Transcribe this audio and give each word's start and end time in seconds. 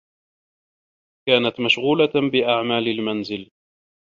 كانت 1.27 1.59
مشغولة 1.59 2.29
بأعمال 2.31 2.87
المنزل. 2.87 3.51